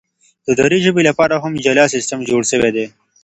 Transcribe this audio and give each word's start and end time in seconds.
د 0.45 0.47
دري 0.59 0.79
ژبي 0.85 1.01
لپاره 1.09 1.35
هم 1.43 1.53
جلا 1.65 1.85
سیستم 1.95 2.19
جوړ 2.29 2.41
سوی 2.51 2.69
دی. 2.75 2.85